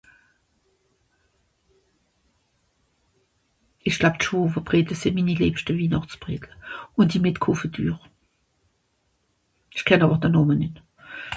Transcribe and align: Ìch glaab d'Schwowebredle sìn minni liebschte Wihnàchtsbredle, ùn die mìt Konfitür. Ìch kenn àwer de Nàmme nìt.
Ìch 3.89 3.99
glaab 3.99 4.15
d'Schwowebredle 4.17 4.95
sìn 5.01 5.13
minni 5.17 5.35
liebschte 5.39 5.71
Wihnàchtsbredle, 5.79 6.53
ùn 6.97 7.07
die 7.11 7.21
mìt 7.23 7.37
Konfitür. 7.45 7.91
Ìch 9.75 9.85
kenn 9.87 10.03
àwer 10.05 10.19
de 10.21 10.27
Nàmme 10.29 10.55
nìt. 10.61 10.75